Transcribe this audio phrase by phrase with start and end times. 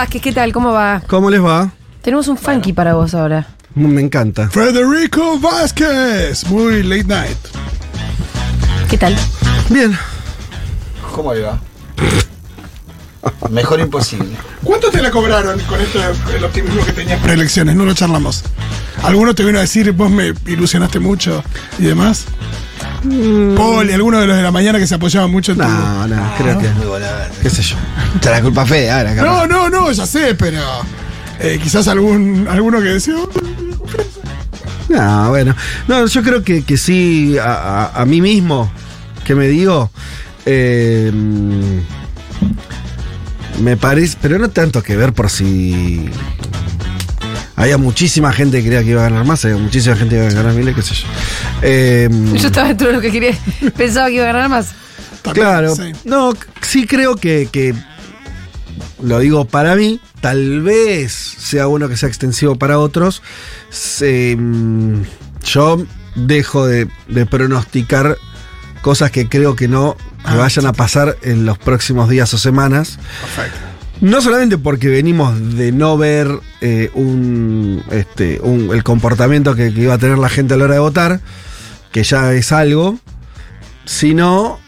[0.00, 0.50] Vázquez, ¿qué tal?
[0.50, 1.02] ¿Cómo va?
[1.06, 1.70] ¿Cómo les va?
[2.00, 3.46] Tenemos un funky para vos ahora.
[3.74, 4.48] Me encanta.
[4.48, 7.36] Federico Vázquez, muy late night.
[8.88, 9.14] ¿Qué tal?
[9.68, 9.94] Bien.
[11.14, 11.60] ¿Cómo le va?
[13.50, 14.30] Mejor imposible.
[14.64, 15.98] ¿Cuánto te la cobraron con esto
[16.32, 17.76] del optimismo que tenías preelecciones?
[17.76, 18.42] No lo charlamos.
[19.02, 21.44] ¿Alguno te vino a decir, vos me ilusionaste mucho
[21.78, 22.24] y demás?
[23.56, 26.06] Paul y alguno de los de la mañana que se apoyaban mucho en tu- No,
[26.06, 26.68] no, creo que.
[26.70, 27.34] Muy buena verde.
[27.42, 27.76] ¿Qué sé yo?
[28.20, 30.60] Te la culpa fe, ahora, No, no, no, ya sé, pero
[31.38, 33.14] eh, quizás algún alguno que decía.
[33.16, 33.28] "Oh,
[34.88, 35.54] No, bueno.
[35.88, 37.52] No, yo creo que, que sí, a,
[37.94, 38.70] a- a mí mismo,
[39.24, 39.90] que me digo,
[40.44, 41.10] eh,
[43.60, 46.08] me parece, pero no tanto que ver por si...
[47.56, 50.30] Había muchísima gente que creía que iba a ganar más, había muchísima gente que iba
[50.30, 51.06] a ganar miles, qué sé yo.
[51.62, 53.36] Eh, Yo estaba dentro de lo que quería.
[53.76, 54.68] Pensaba que iba a ganar más.
[55.22, 55.92] también, Claro, sí.
[56.04, 57.74] no, sí creo que, que,
[59.02, 63.22] lo digo para mí, tal vez sea bueno que sea extensivo para otros.
[63.70, 65.02] Se, mm,
[65.44, 65.84] yo
[66.16, 68.16] dejo de, de pronosticar
[68.82, 72.38] cosas que creo que no me Ah, vayan a pasar en los próximos días o
[72.38, 72.98] semanas.
[73.22, 73.58] Perfecto.
[74.02, 76.28] No solamente porque venimos de no ver
[76.62, 80.64] eh, un, este, un- el comportamiento que, que iba a tener la gente a la
[80.64, 81.20] hora de votar,
[81.92, 82.98] que ya es algo,
[83.84, 84.58] sino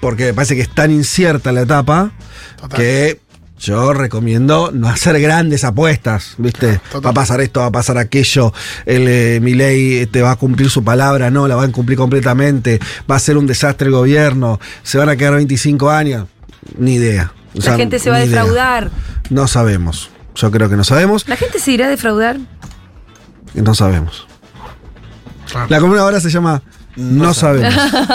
[0.00, 2.12] porque me parece que es tan incierta la etapa
[2.60, 2.76] Total.
[2.78, 3.20] que
[3.58, 6.78] yo recomiendo no hacer grandes apuestas, ¿viste?
[6.92, 7.06] total.
[7.06, 8.52] Va a pasar esto, va a pasar aquello,
[8.84, 12.78] el eh, Milei te va a cumplir su palabra, no, la va a cumplir completamente,
[13.10, 16.26] va a ser un desastre el gobierno, se van a quedar 25 años,
[16.78, 17.32] ni idea.
[17.54, 18.42] O La gente se va a idea.
[18.42, 18.90] defraudar.
[19.30, 20.10] No sabemos.
[20.34, 21.26] Yo creo que no sabemos.
[21.26, 22.36] ¿La gente se irá a defraudar?
[23.54, 24.25] No sabemos.
[25.68, 26.62] La columna ahora se llama
[26.96, 27.74] No, sabemos.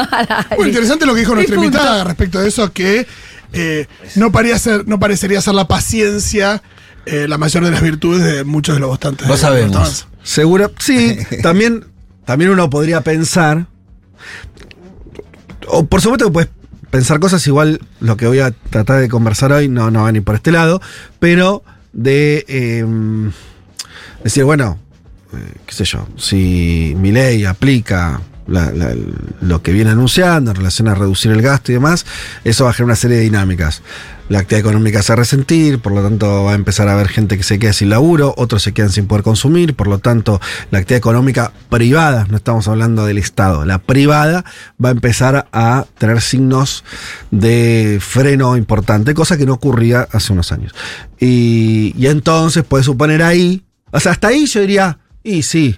[0.58, 3.08] Muy interesante lo que dijo nuestra invitada respecto de eso, que
[3.54, 6.62] eh, no, ser, no parecería ser la paciencia
[7.06, 9.28] eh, la mayor de las virtudes de muchos de los votantes.
[9.28, 10.08] Lo de sabemos.
[10.24, 10.72] Seguro.
[10.80, 11.86] Sí, también,
[12.26, 13.66] también uno podría pensar.
[15.68, 16.50] O por supuesto que puedes
[16.92, 17.82] pensar cosas igual.
[18.00, 20.82] Lo que voy a tratar de conversar hoy no, no va ni por este lado.
[21.20, 22.86] Pero de eh,
[24.24, 24.78] decir, bueno,
[25.34, 30.96] eh, qué sé yo, si mi ley aplica lo que viene anunciando en relación a
[30.96, 32.06] reducir el gasto y demás,
[32.44, 33.82] eso va a generar una serie de dinámicas.
[34.30, 37.36] La actividad económica se va resentir, por lo tanto va a empezar a haber gente
[37.36, 40.40] que se queda sin laburo, otros se quedan sin poder consumir, por lo tanto
[40.72, 44.46] la actividad económica privada, no estamos hablando del Estado, la privada
[44.84, 46.86] va a empezar a tener signos
[47.30, 50.74] de freno importante, cosa que no ocurría hace unos años.
[51.20, 55.78] Y, y entonces puedes suponer ahí, o sea, hasta ahí yo diría, y sí,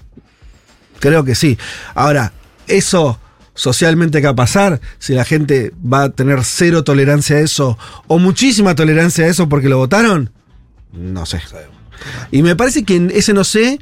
[1.03, 1.57] Creo que sí.
[1.95, 2.31] Ahora,
[2.65, 3.19] eso
[3.55, 7.77] socialmente qué va a pasar, si la gente va a tener cero tolerancia a eso
[8.07, 10.31] o muchísima tolerancia a eso porque lo votaron,
[10.93, 11.41] no sé.
[12.31, 13.79] Y me parece que en ese no sé,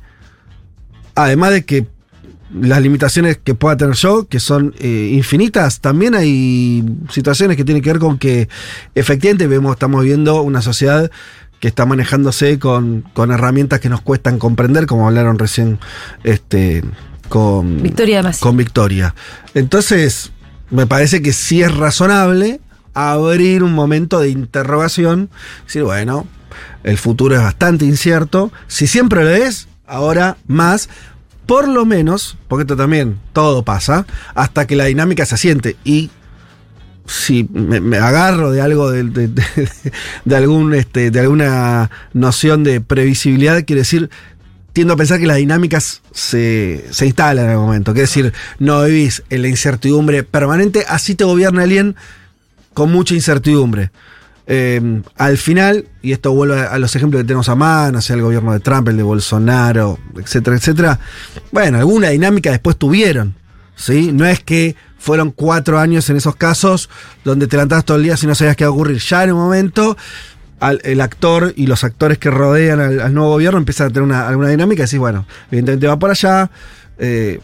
[1.13, 1.85] además de que
[2.59, 7.83] las limitaciones que pueda tener yo, que son eh, infinitas, también hay situaciones que tienen
[7.83, 8.49] que ver con que
[8.95, 11.11] efectivamente vemos, estamos viendo una sociedad
[11.61, 15.79] que está manejándose con, con herramientas que nos cuestan comprender, como hablaron recién
[16.23, 16.83] este,
[17.29, 18.23] con Victoria.
[18.39, 19.15] Con Victoria.
[19.53, 20.31] Entonces,
[20.71, 22.59] me parece que sí es razonable
[22.95, 25.29] abrir un momento de interrogación,
[25.65, 26.25] decir, bueno,
[26.83, 30.89] el futuro es bastante incierto, si siempre lo es, ahora más,
[31.45, 36.09] por lo menos, porque esto también todo pasa, hasta que la dinámica se asiente y
[37.05, 39.27] si me, agarro de algo de, de-
[40.25, 44.09] de- algún este, de alguna noción de previsibilidad, quiere decir
[44.73, 47.91] tiendo a pensar que las dinámicas se, se instalan en algún momento.
[47.91, 51.95] Quiere decir, no vivís en la incertidumbre permanente, así te gobierna alguien
[52.73, 53.91] con mucha incertidumbre.
[54.47, 58.15] Eh, al final, y esto vuelve a, a los ejemplos que tenemos a mano, sea
[58.15, 60.99] el gobierno de Trump, el de Bolsonaro, etcétera, etcétera.
[61.51, 63.35] Bueno, alguna dinámica después tuvieron.
[63.81, 64.11] ¿Sí?
[64.13, 66.89] No es que fueron cuatro años en esos casos
[67.25, 68.97] donde te levantabas todo el día si no sabías qué iba a ocurrir.
[68.99, 69.97] Ya en un momento,
[70.59, 74.03] al- el actor y los actores que rodean al, al nuevo gobierno empiezan a tener
[74.03, 76.49] una, alguna dinámica y decís, bueno, evidentemente va por allá.
[76.99, 77.39] eh,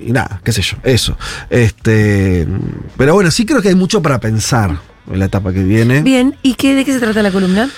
[0.00, 1.16] y, y nada, qué sé yo, eso.
[1.50, 2.46] Este,
[2.96, 4.78] pero bueno, sí creo que hay mucho para pensar
[5.10, 6.02] en la etapa que viene.
[6.02, 7.68] Bien, ¿y qué, de qué se trata la columna?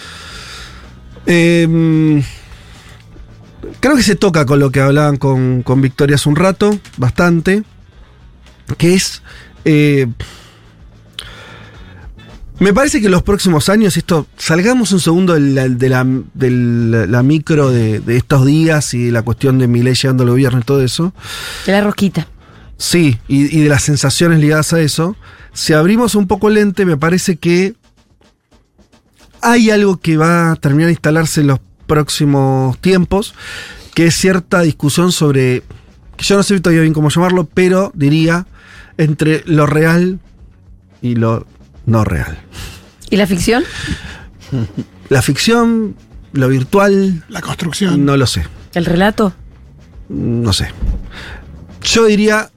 [1.27, 2.23] Eh,
[3.81, 7.63] creo que se toca con lo que hablaban con, con Victoria hace un rato, bastante,
[8.79, 9.23] que es...
[9.65, 10.07] eh,
[12.59, 16.05] me parece que en los próximos años, esto, salgamos un segundo de la, de la,
[16.35, 20.25] de la- la micro de, de estos días y la cuestión de mi ley llegando
[20.25, 21.15] al gobierno y todo eso.
[21.65, 22.29] De la rosquita.
[22.77, 25.17] Sí, y, y de las sensaciones ligadas a eso.
[25.55, 27.75] Si abrimos un poco el lente, me parece que
[29.41, 33.35] hay algo que va a terminar de instalarse en los próximos tiempos,
[33.95, 35.65] que es cierta discusión sobre,
[36.17, 38.47] que yo no sé todavía bien cómo llamarlo, pero diría
[38.97, 40.21] entre lo real
[41.03, 41.47] y lo
[41.87, 42.39] no real.
[43.11, 43.65] ¿Y la ficción?
[45.09, 45.97] La ficción,
[46.33, 48.05] lo virtual, La construcción.
[48.05, 48.47] no lo sé.
[48.75, 49.33] ¿El relato?
[50.09, 50.69] no sé.
[51.83, 52.51] Yo diría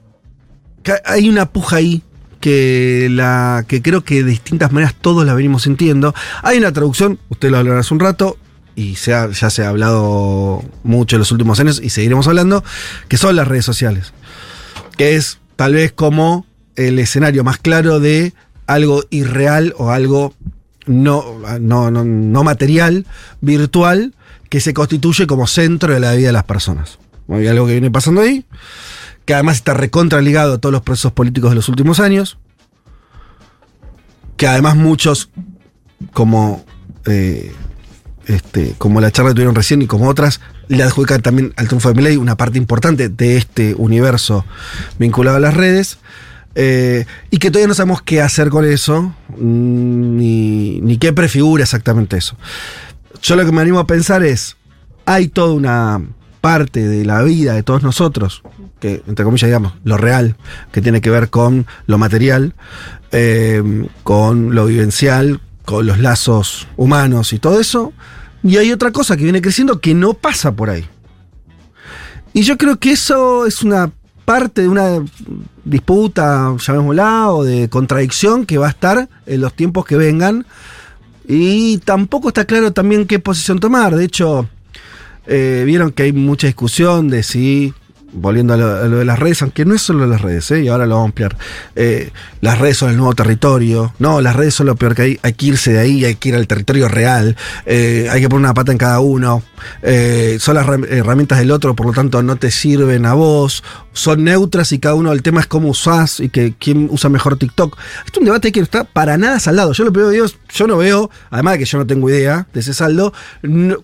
[0.84, 2.02] que hay una puja ahí
[2.38, 6.14] que la que creo que de distintas maneras todos la venimos sintiendo.
[6.42, 8.36] Hay una traducción, usted lo hablará hace un rato
[8.76, 12.64] y se ha- ya se ha hablado mucho en los últimos años y seguiremos hablando,
[13.08, 14.12] que son las redes sociales.
[14.96, 18.32] Que es tal vez como el escenario más claro de
[18.66, 20.34] algo irreal o algo
[20.86, 21.24] no,
[21.60, 23.06] no, no, no material,
[23.40, 24.14] virtual,
[24.48, 26.98] que se constituye como centro de la vida de las personas.
[27.28, 28.44] Hay algo que viene pasando ahí,
[29.24, 32.38] que además está recontra ligado a todos los procesos políticos de los últimos años,
[34.36, 35.30] que además muchos,
[36.12, 36.64] como,
[37.06, 37.52] eh,
[38.26, 41.88] este, como la charla que tuvieron recién y como otras, le adjudican también al triunfo
[41.88, 44.44] de Milei una parte importante de este universo
[44.98, 45.98] vinculado a las redes.
[46.56, 51.64] eh, y que todavía no sabemos qué hacer con eso, mm, ni, ni qué prefigura
[51.64, 52.36] exactamente eso.
[53.22, 54.56] Yo lo que me animo a pensar es,
[55.04, 56.00] hay toda una
[56.40, 58.42] parte de la vida de todos nosotros,
[58.78, 60.36] que entre comillas digamos, lo real,
[60.72, 62.54] que tiene que ver con lo material,
[63.12, 67.92] eh, con lo vivencial, con los lazos humanos y todo eso,
[68.42, 70.84] y hay otra cosa que viene creciendo que no pasa por ahí.
[72.32, 73.90] Y yo creo que eso es una
[74.24, 75.04] parte de una
[75.64, 80.44] disputa, llamémosla, o de contradicción que va a estar en los tiempos que vengan.
[81.26, 83.94] Y tampoco está claro también qué posición tomar.
[83.94, 84.48] De hecho,
[85.26, 87.72] eh, vieron que hay mucha discusión de si,
[88.14, 90.62] volviendo a lo, de las redes, aunque no es solo las redes, ¿eh?
[90.62, 91.36] y ahora lo vamos a ampliar,
[91.76, 95.18] eh, las redes son el nuevo territorio, no, las redes son lo peor que hay,
[95.22, 98.44] hay que irse de ahí, hay que ir al territorio real, eh, hay que poner
[98.44, 99.42] una pata en cada uno,
[100.38, 103.62] son las herram- herramientas del otro, por lo tanto no te sirven a vos,
[103.92, 107.36] son neutras y cada uno, el tema es cómo usás y que quién usa mejor
[107.36, 107.76] TikTok.
[108.06, 109.72] Esto es un debate que no está para nada saldado.
[109.72, 112.60] Yo lo veo, digo, yo no veo, además de que yo no tengo idea de
[112.60, 113.12] ese saldo,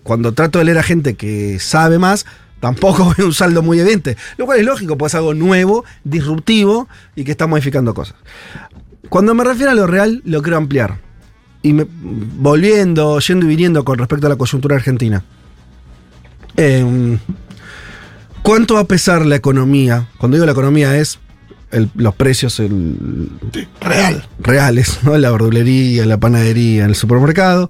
[0.03, 2.25] cuando trato de leer a gente que sabe más,
[2.61, 4.15] tampoco veo un saldo muy evidente.
[4.37, 8.15] Lo cual es lógico, pues es algo nuevo, disruptivo y que está modificando cosas.
[9.09, 10.99] Cuando me refiero a lo real, lo quiero ampliar.
[11.63, 15.23] Y me- volviendo, yendo y viniendo con respecto a la coyuntura argentina.
[16.57, 17.19] Em,
[18.43, 20.07] ¿Cuánto va a pesar la economía?
[20.17, 21.19] Cuando digo la economía es
[21.71, 23.29] el- los precios el-
[23.79, 24.27] real.
[24.39, 25.13] reales, ¿no?
[25.15, 27.69] En la verdulería, en la panadería, en el supermercado.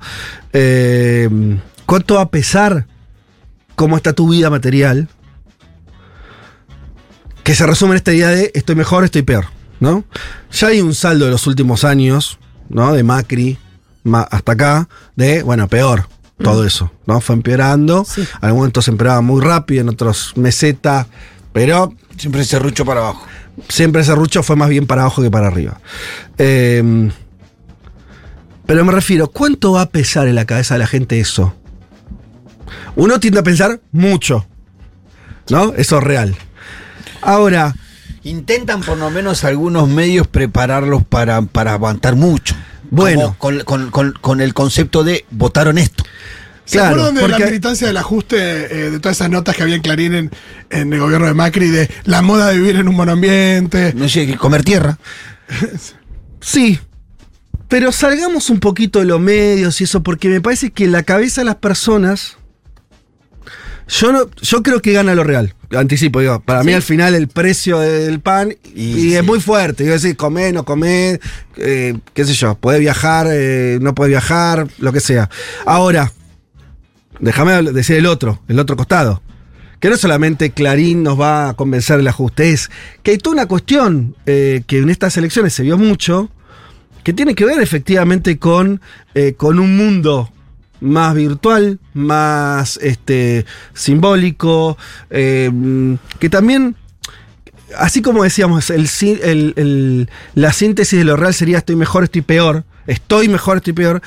[0.53, 2.87] Em, ¿Cuánto va a pesar
[3.81, 5.07] cómo está tu vida material?
[7.43, 9.45] Que se resume en esta idea de estoy mejor, estoy peor,
[9.79, 10.03] ¿no?
[10.51, 12.37] Ya hay un saldo de los últimos años,
[12.69, 12.93] ¿no?
[12.93, 13.57] De Macri
[14.03, 16.07] ma- hasta acá, de, bueno, peor,
[16.43, 17.19] todo eso, ¿no?
[17.21, 18.05] Fue empeorando.
[18.05, 18.21] Sí.
[18.21, 21.07] En algún momento se empeoraba muy rápido, en otros meseta,
[21.51, 23.25] pero Siempre ese rucho para abajo.
[23.67, 25.79] siempre ese rucho fue más bien para abajo que para arriba.
[26.37, 27.09] Eh,
[28.67, 31.55] pero me refiero, ¿cuánto va a pesar en la cabeza de la gente eso?
[32.95, 34.45] Uno tiende a pensar mucho,
[35.49, 35.73] ¿no?
[35.73, 36.35] Eso es real.
[37.21, 37.75] Ahora,
[38.23, 42.53] Intentan por lo menos algunos medios prepararlos para, para aguantar mucho.
[42.91, 43.35] Bueno.
[43.39, 46.03] Con, con- con- con el concepto de votaron esto.
[46.65, 49.63] ¿Se Claro, acuerdan de porque- la militancia del ajuste, eh, de todas esas notas que
[49.63, 50.31] había en Clarín en,
[50.69, 53.93] en el gobierno de Macri, de la moda de vivir en un monoambiente?
[53.95, 54.99] No sé, comer tierra.
[56.39, 56.79] sí,
[57.67, 61.01] pero salgamos un poquito de los medios y eso, porque me parece que en la
[61.03, 62.37] cabeza de las personas,
[63.87, 65.53] yo, no, yo creo que gana lo real.
[65.75, 69.83] Anticipo, digo, para mí al final el precio del pan y, Y es muy fuerte.
[69.83, 71.19] Digo, decir, comer, no comer,
[71.57, 75.29] eh, qué sé yo, puede viajar, eh, no puede viajar, lo que sea.
[75.65, 76.11] Ahora,
[77.19, 79.21] déjame decir el otro, el otro costado.
[79.79, 82.69] Que no solamente Clarín nos va a convencer del ajuste, es
[83.01, 86.29] que hay toda una cuestión eh, que en estas elecciones se vio mucho,
[87.03, 88.81] que tiene que ver efectivamente con,
[89.15, 90.31] eh, con un mundo
[90.81, 94.77] más virtual, más este, simbólico,
[95.09, 95.49] eh,
[96.19, 96.75] que también
[97.77, 102.03] así como decíamos, el, sí- el- el- la síntesis de lo real sería estoy mejor,
[102.03, 102.65] estoy peor.
[102.87, 104.01] Estoy mejor, estoy peor.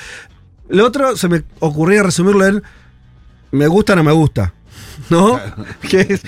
[0.69, 2.63] Lo otro se me ocurría resumirlo en
[3.53, 4.53] me gusta, no me gusta.
[5.11, 5.41] ¿No?
[5.93, 6.23] Es-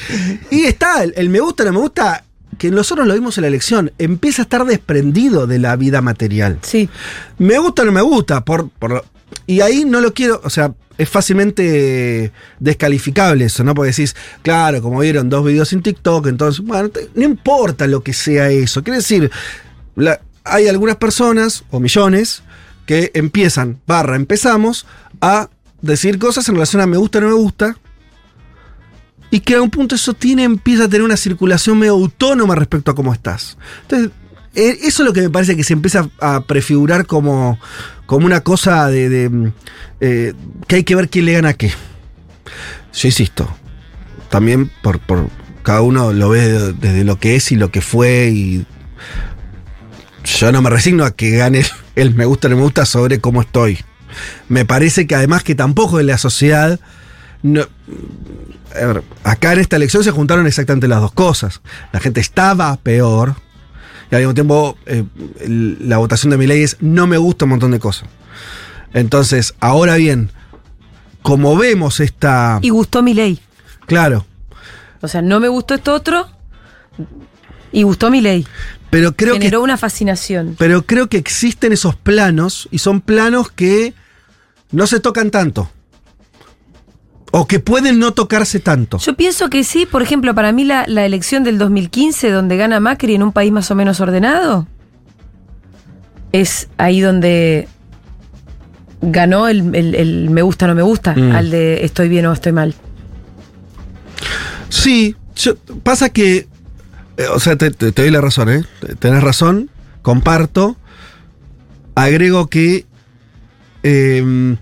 [0.50, 2.24] y está, el, el me gusta, no me gusta,
[2.56, 6.58] que nosotros lo vimos en la elección, empieza a estar desprendido de la vida material.
[6.62, 6.88] Sí.
[7.38, 8.44] Me gusta o no me gusta.
[8.44, 9.04] Por, por lo-
[9.46, 13.74] y ahí no lo quiero, o sea, es fácilmente descalificable eso, ¿no?
[13.74, 18.12] Porque decís, claro, como vieron dos videos en TikTok, entonces, bueno, no importa lo que
[18.12, 18.82] sea eso.
[18.82, 19.30] Quiere decir,
[20.44, 22.42] hay algunas personas, o millones,
[22.86, 24.86] que empiezan, barra, empezamos,
[25.20, 25.50] a
[25.82, 27.76] decir cosas en relación a me gusta o no me gusta.
[29.30, 32.92] Y que a un punto eso tiene, empieza a tener una circulación medio autónoma respecto
[32.92, 33.58] a cómo estás.
[33.82, 34.10] Entonces,
[34.54, 37.58] eh, eso es lo que me parece que se empieza a prefigurar como,
[38.06, 39.52] como una cosa de, de, mm,
[40.00, 40.32] eh,
[40.66, 41.68] que hay que ver quién le gana a qué.
[42.94, 43.48] Yo insisto,
[44.30, 45.28] también por, por
[45.62, 48.66] cada uno lo ve de- desde lo que es y lo que fue y
[50.24, 53.40] yo no me resigno a que gane el, me gusta no me gusta sobre cómo
[53.42, 53.78] estoy.
[54.48, 56.80] Me parece que además que tampoco en la sociedad
[59.24, 61.60] acá en esta elección se juntaron exactamente las dos cosas.
[61.92, 63.36] La gente estaba peor
[64.10, 65.04] y al mismo tiempo eh,
[65.46, 68.08] la votación de mi ley es no me gusta un montón de cosas.
[68.92, 70.30] Entonces, ahora bien,
[71.22, 72.60] como vemos esta...
[72.62, 73.40] Y gustó mi ley.
[73.86, 74.26] Claro,
[75.00, 76.28] O sea, no me gustó esto otro.
[77.72, 78.46] Y gustó mi ley.
[78.90, 79.40] pero creo que...
[79.40, 80.56] Generó una fascinación.
[80.58, 83.92] Pero creo que existen esos planos y son planos que
[84.70, 85.70] no se tocan tanto.
[87.38, 88.96] O que pueden no tocarse tanto.
[88.98, 92.80] Yo pienso que sí, por ejemplo, para mí la, la elección del 2015, donde gana
[92.80, 94.66] Macri en un país más o menos ordenado,
[96.32, 97.68] es ahí donde
[99.02, 101.32] ganó el, el- el me gusta, no me gusta, Mm.
[101.32, 102.74] al de estoy bien o estoy mal.
[104.68, 106.48] Sí, yo- pasa que.
[107.18, 108.64] eh, o sea, te, te- te doy la razón, ¿eh?
[108.80, 109.70] Te- Tenés razón,
[110.02, 110.76] comparto.
[111.94, 112.86] Agrego que.
[113.82, 114.56] em,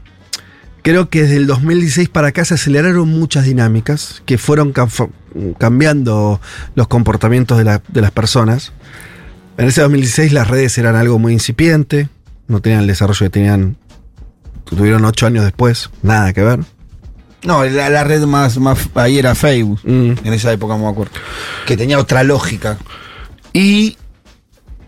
[0.85, 5.11] creo que desde el 2016 para acá se aceleraron muchas dinámicas que fueron cam-
[5.59, 6.41] cambiando
[6.77, 8.73] los comportamientos de, la- de las personas.
[9.57, 12.09] En ese 2016 las redes eran algo muy incipiente,
[12.49, 13.77] no tenían el desarrollo que tenían.
[14.65, 16.61] Tuvieron ocho años después, nada que ver.
[17.45, 18.89] No, la, la red más, más.
[18.95, 19.81] Ahí era Facebook.
[19.85, 20.13] Mm.
[20.25, 21.13] En esa época me acuerdo.
[21.67, 22.79] Que tenía otra lógica.
[23.53, 23.97] Y,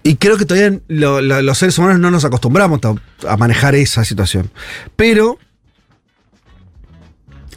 [0.03, 2.95] y creo que todavía lo- lo- los seres humanos no nos acostumbramos a,
[3.33, 4.51] a manejar esa situación.
[4.97, 5.39] Pero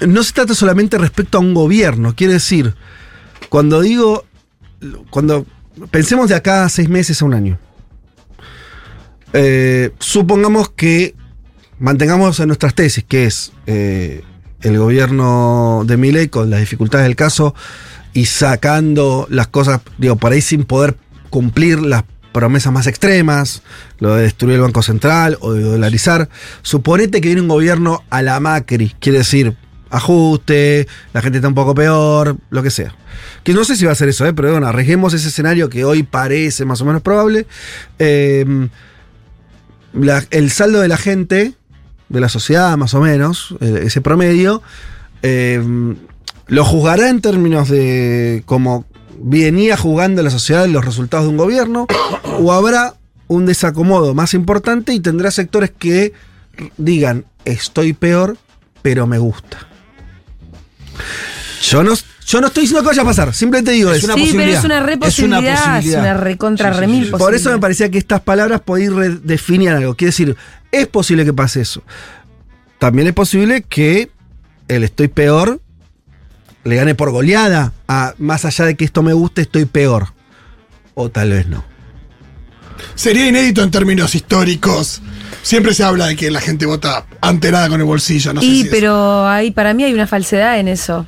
[0.07, 2.15] no se trata solamente respecto a un gobierno.
[2.15, 2.75] Quiere decir,
[3.49, 4.25] cuando digo,
[5.09, 5.45] cuando
[5.91, 7.59] pensemos de acá a seis meses a un año,
[9.33, 11.15] eh, supongamos que
[11.79, 14.23] mantengamos en nuestras tesis, que es eh,
[14.61, 17.55] el gobierno de Milei con las dificultades del caso
[18.13, 20.97] y sacando las cosas, digo, por ahí sin poder
[21.29, 23.61] cumplir las promesas más extremas,
[23.99, 26.29] lo de destruir el Banco Central o de dolarizar.
[26.61, 29.55] Suponete que viene un gobierno a la Macri, quiere decir,
[29.89, 32.95] ajuste, la gente está un poco peor, lo que sea.
[33.43, 34.33] Que no sé si va a ser eso, ¿eh?
[34.33, 37.47] pero bueno, arriesguemos ese escenario que hoy parece más o menos probable.
[39.93, 41.53] La- el saldo de la gente,
[42.09, 44.61] de la sociedad más o menos, ese promedio,
[45.23, 45.61] eh,
[46.47, 48.85] lo juzgará en términos de cómo
[49.21, 51.87] venía jugando la sociedad los resultados de un gobierno,
[52.39, 52.95] o habrá
[53.27, 56.13] un desacomodo más importante y tendrá sectores que
[56.77, 58.37] digan, estoy peor,
[58.81, 59.67] pero me gusta.
[61.61, 61.93] Yo no,
[62.25, 64.07] yo no estoy diciendo que vaya a pasar, simplemente digo Es eso.
[64.07, 64.59] una sí, pero posibilidad.
[64.59, 66.17] es una re Es una posibilidad, es una, posibilidad.
[66.19, 67.11] recontra Sí, sí, remil sí.
[67.11, 69.95] Por eso me parecía que estas palabras podían redefinir algo.
[69.95, 70.35] Quiere decir,
[70.71, 71.83] es posible que pase eso.
[72.77, 74.09] También es posible que
[74.67, 75.59] el estoy peor
[76.63, 80.13] le gane por goleada a más allá de que esto me guste, estoy peor.
[80.93, 81.63] O tal vez no.
[82.95, 85.01] Sería inédito en términos históricos.
[85.41, 88.61] Siempre se habla de que la gente vota antenada con el bolsillo, no sé si
[88.61, 91.05] es- pero ahí para mí hay una falsedad en eso.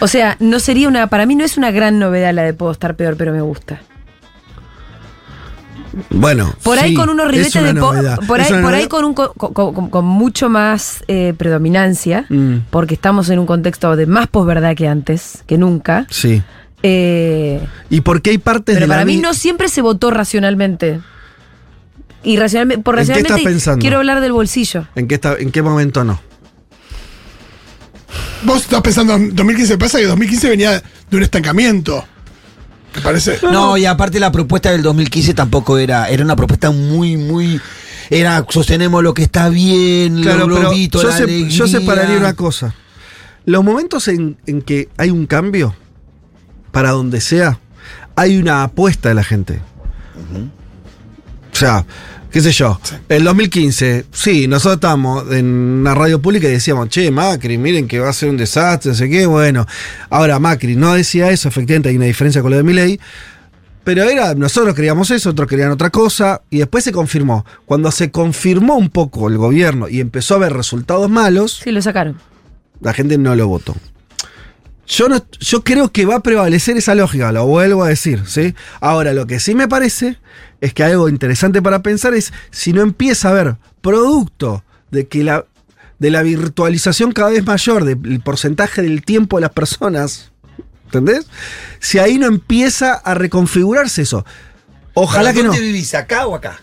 [0.00, 2.72] O sea, no sería una, para mí no es una gran novedad la de puedo
[2.72, 3.80] estar peor, pero me gusta.
[6.08, 8.18] Bueno, Por ahí sí, con unos es ribetes una de po- novedad.
[8.26, 12.60] por ahí, por ahí con un co- co- con, con mucho más eh, predominancia, Mm,
[12.70, 16.06] porque estamos en un contexto de más posverdad que antes, que nunca.
[16.10, 16.42] sí.
[16.84, 20.10] Eh, ¿Y por qué hay partes pero de la para mí no siempre se votó
[20.10, 20.98] racionalmente.
[22.24, 23.80] Y racionalmente, por ¿En qué racionalmente estás pensando?
[23.80, 24.86] quiero hablar del bolsillo.
[24.94, 26.20] ¿En qué, está- ¿En qué momento no?
[28.44, 32.04] Vos estás pensando en 2015 pasa que 2015 venía de un estancamiento.
[32.92, 33.38] ¿Te parece?
[33.42, 37.60] No, y aparte la propuesta del 2015 tampoco era, era una propuesta muy, muy,
[38.10, 41.48] era sostenemos lo que está bien, Claro, lo pero globito, yo, la se- alegría.
[41.48, 42.74] yo separaría una cosa.
[43.46, 45.74] Los momentos en, en que hay un cambio,
[46.70, 47.58] para donde sea,
[48.14, 49.60] hay una apuesta de la gente.
[51.52, 51.86] O sea,
[52.32, 57.10] qué sé yo, el 2015, sí, nosotros estábamos en una radio pública y decíamos, che,
[57.10, 59.66] Macri, miren que va a ser un desastre, no sé qué, bueno.
[60.10, 62.98] Ahora Macri no decía eso, efectivamente hay una diferencia con lo de Milei.
[63.84, 67.44] Pero era, nosotros creíamos eso, otros creían otra cosa, y después se confirmó.
[67.66, 71.82] Cuando se confirmó un poco el gobierno y empezó a haber resultados malos, Sí, lo
[71.82, 72.16] sacaron.
[72.80, 73.74] la gente no lo votó.
[74.86, 78.54] Yo, no, yo creo que va a prevalecer esa lógica, lo vuelvo a decir, ¿sí?
[78.80, 80.18] Ahora, lo que sí me parece
[80.60, 85.24] es que algo interesante para pensar es si no empieza a haber producto de que
[85.24, 85.46] la,
[85.98, 90.32] de la virtualización cada vez mayor del porcentaje del tiempo de las personas,
[90.86, 91.26] ¿entendés?
[91.78, 94.26] Si ahí no empieza a reconfigurarse eso.
[94.94, 95.50] Ojalá que no.
[95.50, 95.94] ¿Dónde vivís?
[95.94, 96.60] ¿Acá o acá?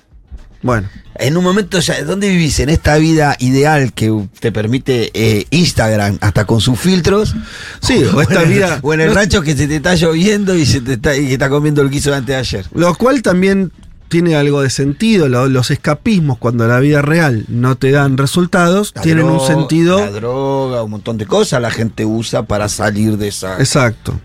[0.61, 2.59] Bueno, En un momento ya, ¿dónde vivís?
[2.59, 7.35] En esta vida ideal que te permite eh, Instagram, hasta con sus filtros.
[7.81, 10.65] Sí, o esta vida- O en el no- rancho que se te está lloviendo y
[10.65, 12.65] se te está, y que está comiendo el guiso de antes de ayer.
[12.73, 13.71] Lo cual también
[14.09, 15.27] tiene algo de sentido.
[15.29, 19.99] Lo- los escapismos, cuando la vida real no te dan resultados, La tienen un sentido.
[19.99, 23.59] La droga, un montón de cosas la gente usa para salir de esa.
[23.59, 24.19] Exacto.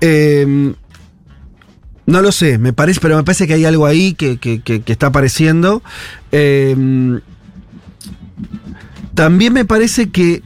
[0.00, 0.74] Eh,
[2.08, 5.08] no lo sé, me parece, pero me parece que hay algo ahí que, que- está
[5.08, 5.82] apareciendo.
[6.32, 6.74] Eh,
[9.14, 10.42] también me parece que.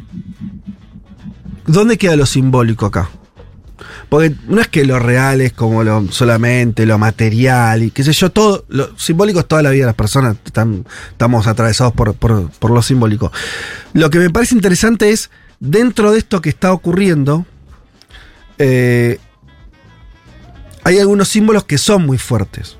[1.66, 3.08] ¿Dónde queda lo simbólico acá?
[4.08, 8.12] Porque no es que lo real es como lo solamente lo material y qué sé
[8.12, 12.14] yo, todo, lo simbólico es toda la vida de las personas, están- estamos atravesados por,
[12.14, 13.32] por- por lo simbólico.
[13.94, 17.46] Lo que me parece interesante es, dentro de esto que está ocurriendo,
[18.58, 19.18] eh,
[20.84, 22.76] hay algunos símbolos que son muy fuertes.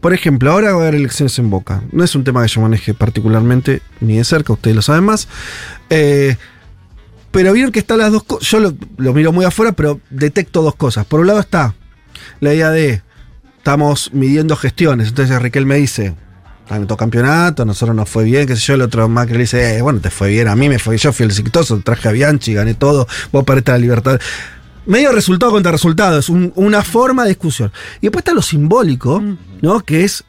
[0.00, 1.82] Por ejemplo, ahora va a haber elecciones en Boca.
[1.90, 5.28] No es un tema que yo maneje particularmente ni de cerca, ustedes lo saben más.
[5.90, 6.36] Eh,
[7.30, 8.48] pero vieron que están las dos cosas.
[8.48, 11.06] Yo lo, miro muy afuera, pero detecto dos cosas.
[11.06, 11.74] Por un lado está
[12.40, 13.02] la idea de
[13.58, 15.08] estamos midiendo gestiones.
[15.08, 16.14] Entonces Riquel me dice,
[16.68, 19.76] ganó campeonato, a nosotros nos fue bien, qué sé yo, el otro Macri le dice,
[19.76, 22.08] eh, bueno, te fue bien, a mí me fue bien, yo fui el exitoso, traje
[22.08, 24.20] a Bianchi, gané todo, vos perdiste la libertad.
[24.86, 27.72] Medio resultado contra resultado, es un- una forma de discusión.
[28.00, 29.22] Y después está lo simbólico,
[29.62, 29.80] ¿no?
[29.80, 30.24] Que es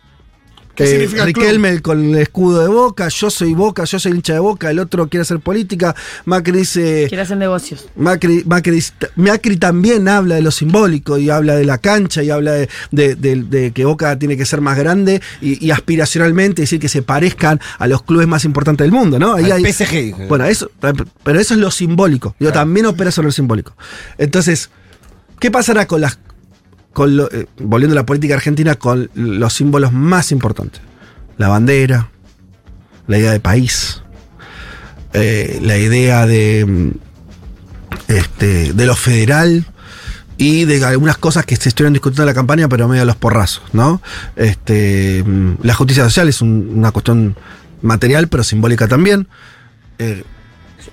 [0.77, 1.43] ¿Qué eh, significa el club?
[1.43, 4.77] Riquelme con el escudo de Boca, yo soy Boca, yo soy hincha de Boca, el
[4.79, 7.05] otro quiere hacer política, Macri dice...
[7.09, 7.87] Quiere hacer negocios.
[7.95, 8.81] Macri, Macri,
[9.15, 13.15] Macri también habla de lo simbólico y habla de la cancha y habla de, de-
[13.15, 17.01] de- de que Boca tiene que ser más grande y, y aspiracionalmente decir que se
[17.01, 19.33] parezcan a los clubes más importantes del mundo, ¿no?
[19.33, 20.27] Ahí Al hay- PSG.
[20.27, 20.69] Bueno, eso,
[21.23, 22.35] pero eso es lo simbólico.
[22.39, 23.75] Yo también opera sobre lo simbólico.
[24.19, 24.69] Entonces,
[25.39, 26.19] ¿qué pasará con las.
[27.05, 30.81] Eh, volviendo a la política argentina, con los símbolos más importantes?
[31.37, 32.09] La bandera,
[33.07, 34.01] la idea de país,
[35.13, 36.65] eh, la idea de.
[36.65, 36.91] mm,
[38.07, 39.65] Este, de lo federal
[40.37, 43.17] y de algunas cosas que se estuvieron discutiendo en la campaña, pero medio a los
[43.17, 44.01] porrazos, ¿no?
[44.37, 47.35] Este, mm, la justicia social es un- una cuestión
[47.81, 49.27] material, pero simbólica también.
[49.99, 50.23] Eh,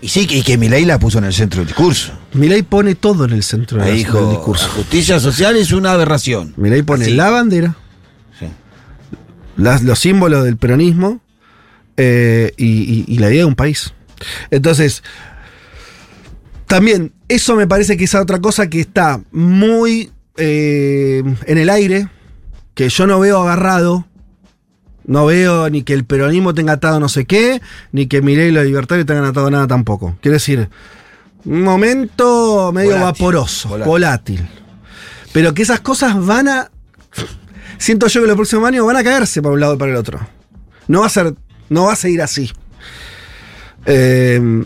[0.00, 2.12] Y sí, y que Milei la puso en el centro del discurso.
[2.34, 4.68] Milei pone todo en el centro del dijo, del la discurso.
[4.70, 6.52] justicia social es una aberración.
[6.56, 7.14] Milei pone Así.
[7.14, 7.76] la bandera,
[8.38, 8.46] Sí.
[9.56, 11.20] las- los símbolos del peronismo
[11.96, 13.94] eh, y, y- y la idea de un país.
[14.50, 15.02] Entonces,
[16.66, 22.08] también eso me parece que es otra cosa que está muy eh, en el aire,
[22.74, 24.06] que yo no veo agarrado.
[25.06, 27.60] No veo ni que el peronismo tenga atado no sé qué,
[27.92, 30.16] ni que Milei y los libertarios tengan atado nada tampoco.
[30.22, 30.68] Quiero decir,
[31.44, 33.04] un momento medio Volátil.
[33.24, 33.88] vaporoso, Volátil.
[33.90, 34.48] volátil.
[35.32, 36.70] Pero que esas cosas van a.
[37.76, 39.96] Siento yo que los próximos años van a caerse para un lado y para el
[39.98, 40.20] otro.
[40.88, 41.34] No va a ser.
[41.68, 42.50] No va a seguir así.
[43.84, 44.64] Eh,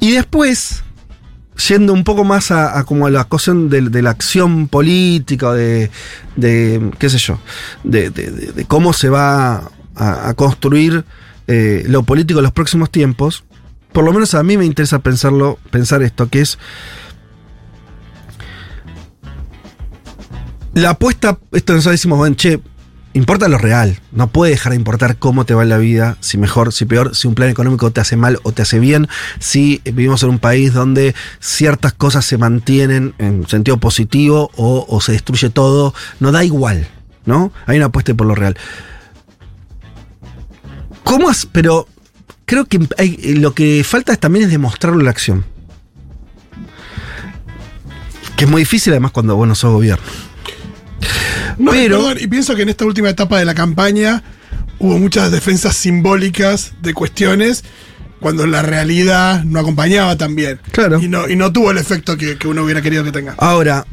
[0.00, 0.82] y después,
[1.68, 5.90] yendo un poco más a, como a la cuestión de, de la acción política, de,
[6.36, 7.38] de qué sé yo,
[7.84, 11.04] de, de- cómo se va a, a construir
[11.46, 13.44] eh, lo político en los próximos tiempos,
[13.92, 16.58] por lo menos a mí me interesa pensarlo, pensar esto, que es
[20.74, 22.60] la apuesta, esto nosotros decimos, bueno, che,
[23.16, 26.72] importa lo real, no puede dejar de importar cómo te va la vida, si mejor,
[26.72, 30.22] si peor, si un plan económico te hace mal o te hace bien, si vivimos
[30.22, 35.94] en un país donde ciertas cosas se mantienen en sentido positivo o, se destruye todo,
[36.20, 36.88] no da igual,
[37.24, 37.52] ¿no?
[37.64, 38.56] Hay una apuesta por lo real.
[41.02, 41.88] ¿Cómo has, pero
[42.44, 42.86] creo que
[43.36, 45.46] lo que falta también es demostrarlo en la acción.
[48.36, 50.25] Que es muy difícil además cuando vos no sos gobierno.
[51.58, 54.22] No, Pero- perdón, y pienso que en esta última etapa de la campaña
[54.78, 57.64] hubo muchas defensas simbólicas de cuestiones
[58.20, 60.58] cuando la realidad no acompañaba tan bien.
[60.72, 61.00] Claro.
[61.00, 63.34] Y no, y no tuvo el efecto que, que uno hubiera querido que tenga.
[63.38, 63.86] Ahora,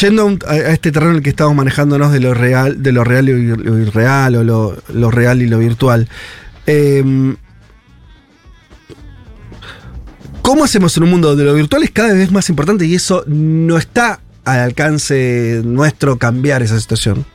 [0.00, 3.28] yendo a este terreno en el que estamos manejándonos de lo real, de lo real
[3.28, 6.08] y lo irreal, o lo, lo real y lo virtual.
[6.66, 7.36] em,
[10.42, 13.24] ¿Cómo hacemos en un mundo donde lo virtual es cada vez más importante y eso
[13.26, 17.26] no está al alcance nuestro cambiar esa situación?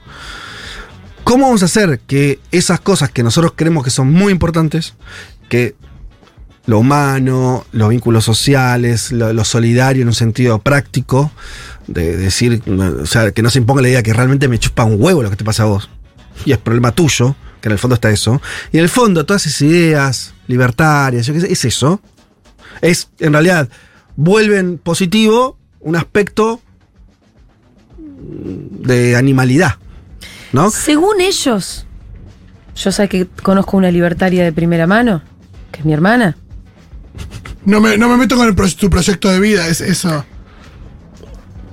[1.23, 4.95] ¿Cómo vamos a hacer que esas cosas que nosotros creemos que son muy importantes,
[5.49, 5.75] que
[6.65, 11.31] lo humano, los vínculos sociales, lo, solidario en un sentido práctico,
[11.87, 15.01] de decir, o sea, que no se imponga la idea que realmente me chupa un
[15.01, 15.89] huevo lo que te pasa a vos,
[16.45, 19.45] y es problema tuyo, que en el fondo está eso, y en el fondo todas
[19.45, 22.01] esas ideas libertarias, es eso,
[22.81, 23.69] es en realidad
[24.15, 26.61] vuelven positivo un aspecto
[28.21, 29.75] de animalidad,
[30.53, 30.69] ¿no?
[30.71, 31.85] Según ellos,
[32.75, 35.21] yo sé que conozco una libertaria de primera mano,
[35.71, 36.35] que es mi hermana.
[37.65, 40.25] No me, no me meto con el pro- tu proyecto de vida, es eso.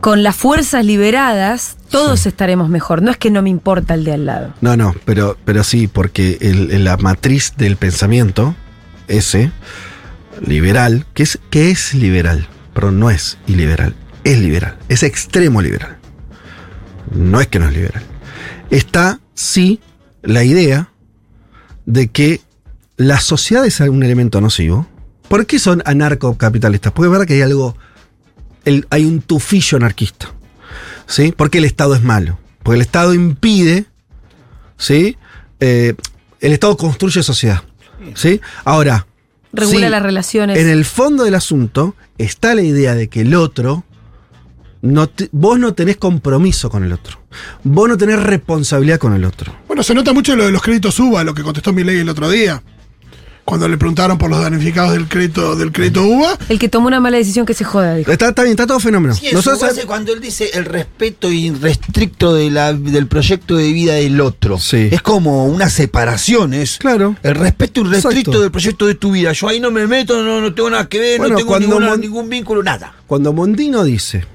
[0.00, 3.02] Con las fuerzas liberadas, todos estaremos mejor.
[3.02, 4.54] No es que no me importa el de al lado.
[4.60, 8.54] No, no, pero, pero sí, porque el- la matriz del pensamiento,
[9.08, 9.50] ese,
[10.46, 15.97] liberal, que es, que es liberal, pero no es iliberal, es liberal, es extremo liberal.
[17.12, 18.02] No es que no es liberal.
[18.70, 19.80] Está, sí,
[20.22, 20.90] la idea
[21.86, 22.40] de que
[22.96, 24.86] la sociedad es un elemento nocivo.
[25.28, 26.92] ¿Por qué son anarcocapitalistas?
[26.92, 27.76] Porque es verdad que hay algo,
[28.64, 30.32] el- hay un tufillo anarquista.
[31.06, 31.32] ¿Sí?
[31.36, 32.38] Porque el Estado es malo.
[32.62, 33.86] Porque el Estado impide
[34.76, 35.16] ¿sí?
[35.60, 35.94] Eh,
[36.40, 37.62] el Estado construye sociedad,
[38.14, 38.40] ¿sí?
[38.64, 39.06] Ahora,
[39.52, 40.58] Regula sí, las relaciones.
[40.58, 43.84] en el fondo del asunto está la idea de que el otro,
[44.82, 47.18] no te- vos no tenés compromiso con el otro,
[47.64, 49.52] vos no tenés responsabilidad con el otro.
[49.66, 52.08] Bueno, se nota mucho lo de los créditos UBA, lo que contestó mi ley el
[52.08, 52.62] otro día.
[53.44, 57.00] Cuando le preguntaron por los damnificados del crédito, del crédito UBA, El que tomó una
[57.00, 58.12] mala decisión que se joda, dijo.
[58.12, 59.14] Está, está bien, está todo fenómeno.
[59.14, 63.94] Sí, Nosotros- base, cuando él dice el respeto irrestricto de la- del proyecto de vida
[63.94, 64.88] del otro, Sí.
[64.92, 67.16] es como una separación, es Claro.
[67.22, 68.40] el respeto irrestricto Exacto.
[68.42, 69.32] del proyecto de tu vida.
[69.32, 71.96] Yo ahí no me meto, no, no tengo nada que ver, Bueno, no tengo ninguna-
[71.96, 72.96] ningún vínculo, nada.
[73.06, 74.26] Cuando Mondino dice,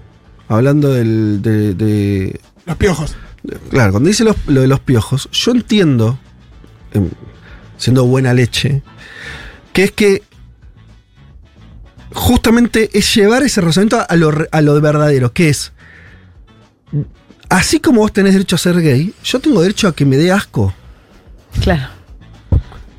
[0.56, 3.16] hablando del, de, de- los piojos.
[3.44, 6.18] de- Claro, cuando dice los- lo de los piojos, yo entiendo,
[6.94, 7.10] em,
[7.78, 8.82] siendo buena leche,
[9.74, 10.24] que es que
[12.14, 15.72] justamente es llevar ese razonamiento a lo, re- a lo verdadero, que es,
[17.50, 20.32] así como vos tenés derecho a ser gay, yo tengo derecho a que me dé
[20.32, 20.74] asco.
[21.62, 21.88] Claro.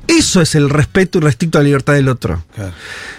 [0.07, 2.43] Eso es el respeto y restricto a la libertad del otro.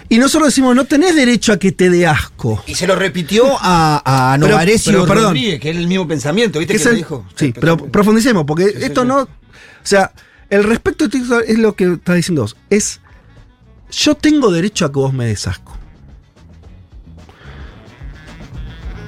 [0.09, 2.63] Y nosotros decimos, no tenés derecho a que te dé asco.
[2.65, 4.01] Y se lo repitió a,
[4.33, 5.23] a Pero- pero, perdón.
[5.25, 6.75] Rodríguez, que era el mismo pensamiento, ¿viste?
[6.75, 7.25] Es que el- lo dijo.
[7.35, 9.07] sí, pero profundicemos, porque Sí, esto sí.
[9.07, 9.17] no.
[9.23, 9.27] O
[9.83, 10.11] sea,
[10.49, 12.55] el respeto estricto es lo que está diciendo vos.
[12.69, 13.01] Es.
[13.91, 15.77] Yo tengo derecho a que vos me des asco.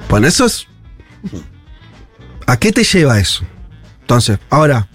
[0.08, 0.66] Bueno, eso es.
[2.46, 3.44] ¿A qué te lleva eso?
[4.02, 4.88] Entonces, ahora.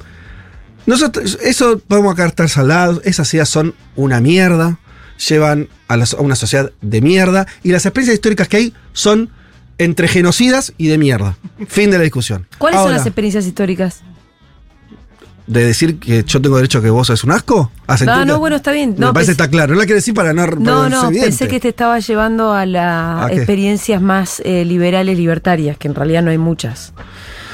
[0.85, 4.79] Nosotros, eso podemos acá estar salados, esas ideas son una mierda,
[5.27, 9.29] llevan a, la a una sociedad de mierda, y las experiencias históricas que hay son
[9.77, 11.37] entre genocidas y de mierda.
[11.67, 12.47] Fin de la discusión.
[12.57, 14.03] ¿Cuáles son las experiencias históricas?
[15.47, 17.71] de decir que yo tengo derecho a que vos sos un asco?
[17.87, 18.95] ¿Has No, no, bueno, está bien.
[18.97, 19.73] Me No, parece que está claro.
[19.73, 20.47] No la quiero decir para no.
[20.47, 21.27] No, para no, evidente.
[21.27, 26.23] pensé que te estaba llevando a las experiencias más eh, liberales, libertarias, que en realidad
[26.23, 26.93] no hay muchas.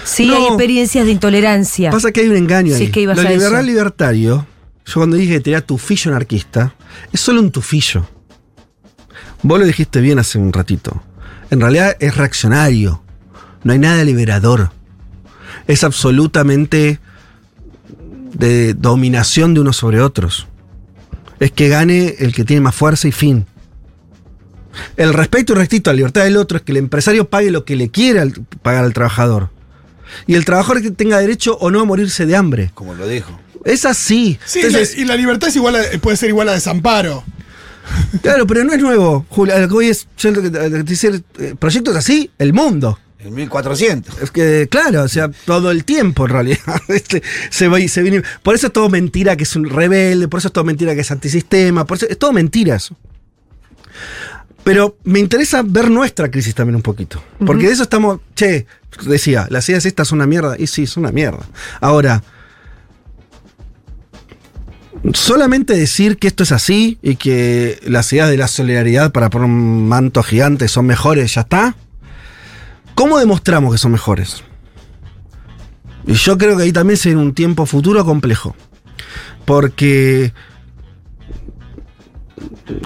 [0.04, 0.36] Sí No.
[0.36, 1.92] hay experiencias de intolerancia.
[1.92, 2.92] Pasa que hay un engaño Sí, ahí.
[2.92, 3.62] que Lo a liberal eso.
[3.64, 4.46] libertario,
[4.86, 6.74] yo cuando dije que tenía tufillo anarquista,
[7.12, 8.08] es solo un tufillo.
[9.44, 11.02] Vos lo dijiste bien hace un ratito.
[11.50, 13.04] En realidad es reaccionario.
[13.64, 14.72] No hay nada liberador.
[15.68, 17.00] Es absolutamente
[18.34, 20.48] de dominación de unos sobre otros.
[21.40, 23.46] Es que gane el que tiene más fuerza y fin.
[24.96, 27.66] El respeto y restricto a la libertad del otro es que el empresario pague lo
[27.66, 28.26] que le quiera
[28.62, 29.50] pagar al trabajador.
[30.28, 32.72] Y el trabajador que tenga derecho o no a morirse de hambre.
[32.74, 33.40] Como lo dijo.
[33.66, 34.40] Es así.
[34.46, 37.24] Sí, Entonces, la- y la libertad es igual a- puede ser igual a desamparo.
[38.22, 39.26] claro, pero no es nuevo.
[39.30, 41.96] Julia, lo que voy es, yo lo que te- lo que te decir, eh, proyectos
[41.96, 42.98] así, el mundo.
[43.20, 44.20] En 1400.
[44.20, 46.58] Es que, claro, o sea, todo el tiempo en realidad.
[46.88, 47.22] Este,
[47.52, 48.24] se, va y se viene.
[48.42, 51.02] Por eso es todo mentira que es un rebelde, por eso es todo mentira que
[51.02, 52.96] es antisistema, por eso es todo mentira eso.
[54.64, 57.22] Pero me interesa ver nuestra crisis también un poquito.
[57.46, 58.20] Porque de eso estamos.
[58.36, 58.68] Che,
[59.06, 60.56] decía, las ideas estas son una mierda.
[60.58, 61.46] Y sí, son una mierda.
[61.80, 62.24] Ahora.
[65.14, 69.48] Solamente decir que esto es así y que las ideas de la solidaridad para poner
[69.48, 71.76] un manto gigante son mejores, ya está.
[72.94, 74.44] ¿Cómo demostramos que son mejores?
[76.06, 78.56] Y yo creo que ahí también se viene un tiempo futuro complejo.
[79.46, 80.34] Porque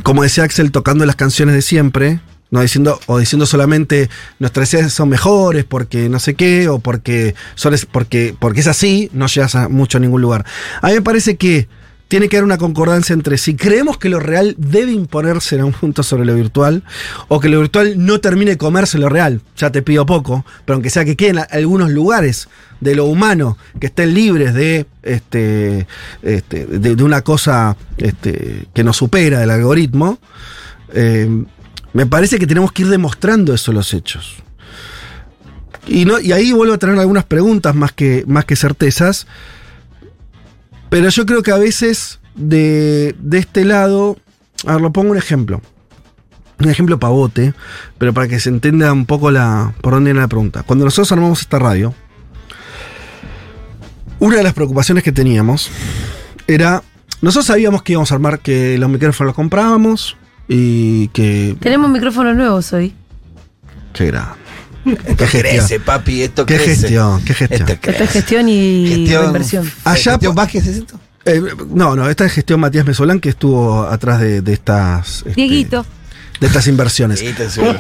[0.04, 2.20] como decía Axel, tocando las canciones de siempre,
[2.52, 7.36] no diciendo, o diciendo solamente nuestras ideas son mejores porque no sé qué, o porque,
[7.56, 10.46] son es, porque, porque es así, no llegas a mucho a ningún lugar.
[10.82, 11.68] A mí me parece que
[12.08, 15.74] tiene que haber una concordancia entre si creemos que lo real debe imponerse en un
[15.74, 16.84] punto sobre lo virtual,
[17.28, 19.42] o que lo virtual no termine de comerse lo real.
[19.58, 22.48] Ya te pido poco, pero aunque sea que queden algunos lugares
[22.80, 25.88] de lo humano que estén libres de, este,
[26.22, 30.20] este, de, una cosa este, que nos supera del algoritmo,
[30.94, 31.28] eh,
[31.94, 34.36] me parece que tenemos que ir demostrando eso los hechos.
[35.88, 39.28] Y, no, y ahí vuelvo a tener algunas preguntas más que, más que certezas.
[40.96, 44.16] Pero yo creo que a veces de, de este lado,
[44.66, 45.62] a ver, lo pongo un ejemplo.
[46.58, 47.54] Un ejemplo pavote,
[47.98, 50.64] pero para que se entienda un poco la, por dónde viene la pregunta.
[50.64, 51.94] Cuando nosotros armamos esta radio,
[54.20, 55.70] una de las preocupaciones que teníamos
[56.48, 56.82] era,
[57.20, 60.16] nosotros sabíamos que íbamos a armar, que los micrófonos los comprábamos
[60.48, 61.58] y que...
[61.60, 62.94] Tenemos micrófonos nuevos hoy.
[63.92, 64.38] Que era...
[64.86, 66.76] Esto crece, papi, esto ¿Qué crece.
[66.76, 67.24] gestión?
[67.24, 67.70] ¿Qué gestión?
[67.70, 69.72] Esto Esto es gestión y Gestión- inversión.
[69.84, 71.00] Allá ¿Gestión po- Vázquez es esto?
[71.26, 71.42] Eh,
[71.74, 75.18] no, no, esta es gestión Matías Mesolán que estuvo atrás de, de estas...
[75.26, 75.86] este, Dieguito.
[76.40, 77.24] de estas inversiones.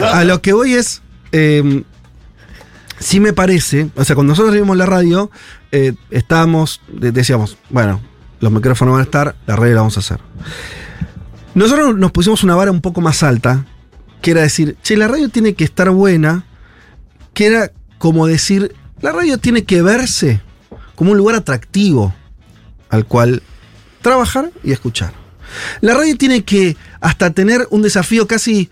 [0.01, 1.01] A lo que voy es.
[1.31, 1.83] eh,
[2.99, 3.89] sí me parece.
[3.95, 5.29] O sea, cuando nosotros vimos la radio,
[5.71, 6.81] eh, estábamos.
[6.87, 8.01] de- decíamos, bueno,
[8.39, 10.19] los micrófonos van a estar, la radio la vamos a hacer.
[11.53, 13.65] Nosotros nos pusimos una vara un poco más alta,
[14.21, 16.43] que era decir, che, la radio tiene que estar buena,
[17.35, 20.41] que era como decir, la radio tiene que verse
[20.95, 22.15] como un lugar atractivo
[22.89, 23.43] al cual
[24.01, 25.13] trabajar y escuchar.
[25.81, 28.71] La radio tiene que hasta tener un desafío casi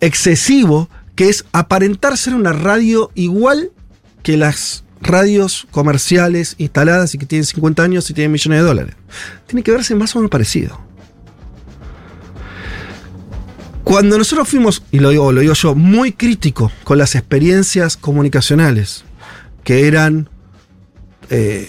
[0.00, 3.70] excesivo, que es aparentar ser una radio igual
[4.22, 8.94] que las radios comerciales instaladas y que tienen 50 años y tienen millones de dólares.
[9.46, 10.80] Tiene que verse más o menos parecido.
[13.84, 19.04] Cuando nosotros fuimos, y lo digo, lo digo yo, muy crítico con las experiencias comunicacionales,
[19.64, 20.28] que eran
[21.30, 21.68] eh,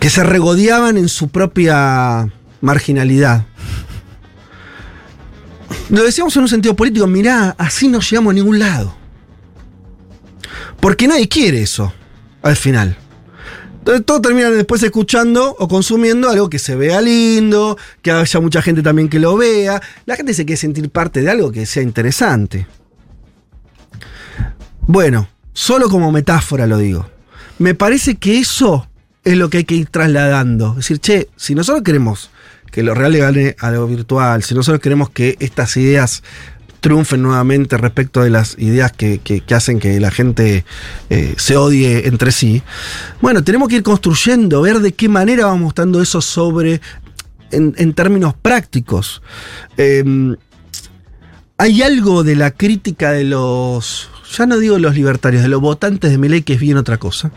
[0.00, 2.28] que se regodeaban en su propia
[2.60, 3.46] marginalidad.
[5.90, 8.96] Lo decíamos en un sentido político, mirá, así no llegamos a ningún lado.
[10.80, 11.92] Porque nadie quiere eso,
[12.42, 12.96] al final.
[13.82, 18.62] Entonces todos terminan después escuchando o consumiendo algo que se vea lindo, que haya mucha
[18.62, 19.82] gente también que lo vea.
[20.06, 22.68] La gente se quiere sentir parte de algo que sea interesante.
[24.86, 27.08] Bueno, solo como metáfora lo digo.
[27.58, 28.88] Me parece que eso
[29.24, 30.70] es lo que hay que ir trasladando.
[30.78, 32.30] Es decir, che, si nosotros queremos
[32.70, 36.22] que lo real le gane a lo virtual, si nosotros queremos que estas ideas
[36.82, 39.20] triunfen nuevamente respecto de las ideas que,
[39.54, 40.64] hacen que la gente
[41.10, 42.62] eh, se odie entre sí,
[43.20, 46.80] bueno, tenemos que ir construyendo, ver de qué manera vamos mostrando eso sobre,
[47.52, 49.22] en, en términos prácticos.
[49.76, 50.36] Em,
[51.56, 56.10] hay algo de la crítica de los, ya no digo los libertarios, de los votantes
[56.10, 57.30] de Milei que es bien otra cosa.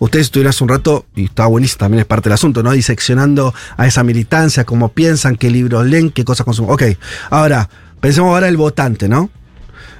[0.00, 2.72] Ustedes estuvieron hace un rato, y está buenísimo, también es parte del asunto, ¿no?
[2.72, 6.72] Diseccionando a esa militancia, cómo piensan, qué libros leen, qué cosas consumen.
[6.72, 6.82] Ok,
[7.30, 7.68] ahora,
[8.04, 9.30] pensemos ahora el votante, ¿no?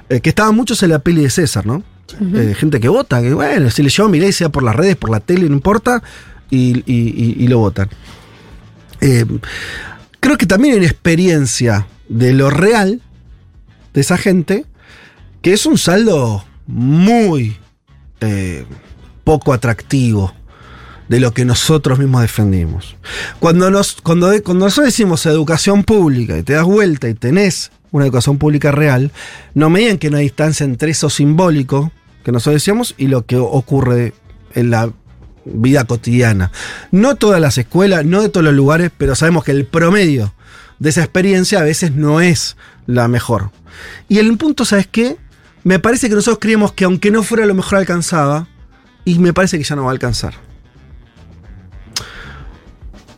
[0.09, 1.81] Eh, que estaban muchos en la peli de César, ¿no?
[2.35, 5.09] Eh, gente que vota, que bueno, si le lleva Milei, sea por las redes, por
[5.09, 6.03] la tele, no importa,
[6.51, 7.89] y, y- y- y lo votan.
[9.01, 9.25] Eh,
[10.19, 13.01] creo que también hay una experiencia de lo real
[13.95, 14.65] de esa gente,
[15.41, 17.57] que es un saldo muy
[19.23, 20.31] poco atractivo
[21.09, 22.95] de lo que nosotros mismos defendimos.
[23.39, 28.05] Cuando, nos, cuando, cuando nosotros decimos educación pública y te das vuelta y tenés una
[28.05, 29.11] educación pública real,
[29.53, 31.91] no medían que no hay distancia entre eso simbólico
[32.23, 34.13] que nosotros decíamos y lo que ocurre
[34.53, 34.91] en la
[35.45, 36.51] vida cotidiana.
[36.91, 40.33] No todas las escuelas, no de todos los lugares, pero sabemos que el promedio
[40.79, 43.51] de esa experiencia a veces no es la mejor.
[44.09, 45.17] Y el punto, ¿sabes qué?
[45.63, 48.47] Me parece que nosotros creíamos que aunque no fuera lo mejor alcanzaba,
[49.05, 50.33] y me parece que ya no va a alcanzar.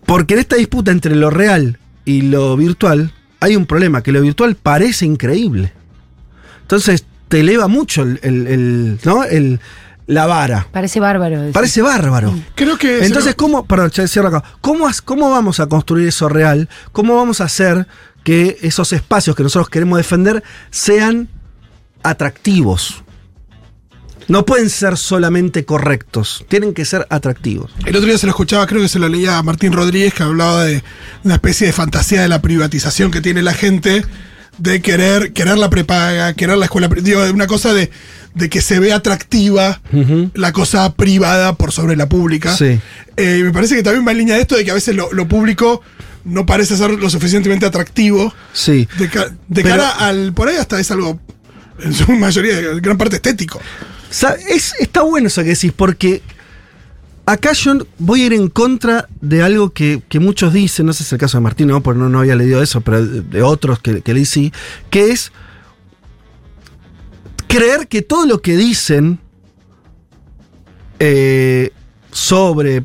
[0.05, 4.21] Porque en esta disputa entre lo real y lo virtual hay un problema, que lo
[4.21, 5.73] virtual parece increíble.
[6.61, 9.23] Entonces te eleva mucho el, el- el- ¿no?
[9.23, 9.59] el-
[10.07, 10.67] la vara.
[10.71, 11.39] Parece bárbaro.
[11.39, 11.53] decir.
[11.53, 12.33] Parece bárbaro.
[12.55, 13.05] Creo que.
[13.05, 14.43] Entonces, ¿cómo, perdón, cierro acá.
[14.61, 16.69] ¿Cómo, ¿Cómo vamos a construir eso real?
[16.93, 17.87] ¿Cómo vamos a hacer
[18.23, 21.27] que esos espacios que nosotros queremos defender sean
[22.03, 23.03] atractivos?
[24.27, 27.71] No pueden ser solamente correctos, tienen que ser atractivos.
[27.85, 30.23] El otro día se lo escuchaba, creo que se lo leía a Martín Rodríguez, que
[30.23, 30.83] hablaba de
[31.23, 34.03] una especie de fantasía de la privatización que tiene la gente,
[34.57, 37.89] de querer, querer la prepaga, querer la escuela, digo, de una cosa de,
[38.33, 39.81] de que se ve atractiva
[40.33, 42.55] la cosa privada por sobre la pública.
[42.55, 42.79] Sí.
[43.17, 44.95] Eh, y me parece que también va en línea de esto de que a veces
[44.95, 45.81] lo, lo público
[46.25, 48.33] no parece ser lo suficientemente atractivo.
[48.51, 48.87] Sí.
[48.97, 50.33] De, ca- de Pero- cara al.
[50.33, 51.19] Por ahí hasta es algo,
[51.79, 53.59] en su mayoría, gran parte estético.
[54.49, 56.21] Es- está bueno eso que decís, porque
[57.25, 60.99] acá yo voy a ir en contra de algo que, que muchos dicen, no sé
[60.99, 63.41] si es el caso de Martín, no, porque no, no había leído eso, pero de,
[63.41, 64.53] otros que, que leí sí,
[64.89, 65.31] que es
[67.47, 69.19] creer que todo lo que dicen
[70.99, 71.71] eh,
[72.11, 72.77] sobre,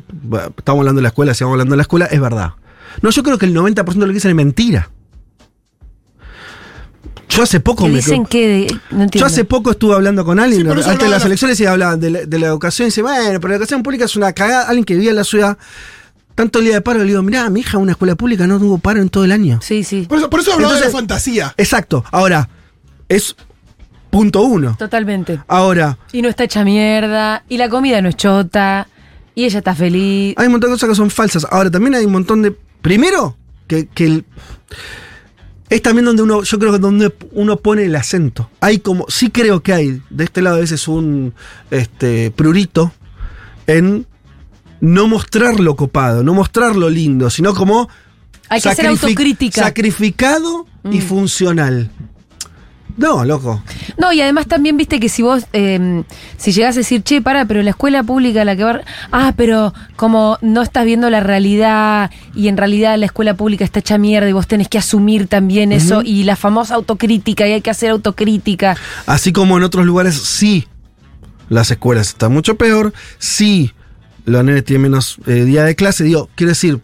[0.57, 2.53] estamos hablando de la escuela, sigamos hablando de la escuela, es verdad.
[3.01, 4.89] No, yo creo que el 90% de lo que dicen es mentira.
[7.35, 7.95] Yo hace poco me...
[7.95, 8.47] dicen que.
[8.47, 9.19] de- no entiendo.
[9.19, 11.99] Yo hace poco estuve hablando con alguien, Sí, antes de hablaba las elecciones, y hablaban
[11.99, 14.67] de la, de la educación, y dice, bueno, pero la educación pública es una cagada.
[14.67, 15.57] Alguien que vivía en la ciudad,
[16.35, 18.77] tanto el día de paro, le digo, mirá, mi hija una escuela pública no tuvo
[18.77, 19.59] paro en todo el año.
[19.61, 20.05] Sí, sí.
[20.07, 21.53] Por eso, por eso hablaba de la fantasía.
[21.57, 22.03] Exacto.
[22.11, 22.49] Ahora,
[23.09, 23.35] es
[24.09, 24.75] punto uno.
[24.77, 25.39] Totalmente.
[25.47, 27.43] Ahora, Y no está hecha mierda.
[27.49, 28.87] Y la comida no es chota.
[29.35, 30.35] Y ella está feliz.
[30.37, 31.47] hay un montón de cosas que son falsas.
[31.49, 32.55] Ahora, también hay un montón de.
[32.83, 33.35] Primero,
[33.67, 34.25] que, que el-
[35.69, 38.49] es también donde uno, yo creo que donde uno pone el acento.
[38.59, 41.33] Hay como, sí creo que hay, de este lado a veces un
[41.71, 42.91] este, prurito
[43.67, 44.05] en
[44.81, 47.89] no mostrar lo copado, no mostrar lo lindo, sino como
[48.49, 49.61] Hay que ser autocrítica.
[49.61, 49.63] Mm.
[49.63, 51.89] Sacrificado y funcional.
[52.95, 53.63] No, loco.
[53.97, 56.03] No, y además también viste que si vos, eh,
[56.37, 58.81] si llegás a decir, che, para, pero la escuela pública la que va.
[59.11, 63.79] Ah, pero como no estás viendo la realidad y en realidad la escuela pública está
[63.79, 67.61] hecha mierda y vos tenés que asumir también eso y la famosa autocrítica y hay
[67.61, 68.77] que hacer autocrítica.
[69.05, 70.67] Así como en otros lugares, sí,
[71.49, 73.71] las escuelas están mucho peor, sí,
[74.25, 76.03] los nenes tienen menos eh, día de clase.
[76.03, 76.79] Digo, quiero decir,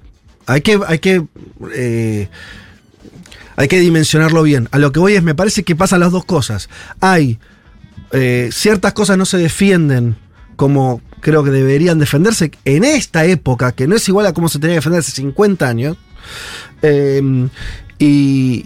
[0.46, 1.26] hay que, hay que,
[1.76, 2.30] eh,
[3.60, 4.70] hay que dimensionarlo bien.
[4.72, 6.70] A lo que voy es, me parece que pasan las dos cosas.
[7.02, 7.40] Hay
[8.14, 10.16] eh, ciertas cosas no se defienden
[10.56, 14.60] como creo que deberían defenderse en esta época, que no es igual a cómo se
[14.60, 15.98] tenía que defender hace 50 años.
[16.82, 17.50] Eh,
[18.00, 18.66] y,